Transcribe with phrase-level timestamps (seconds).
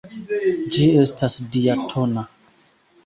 [0.77, 2.25] Ĝi estas diatona.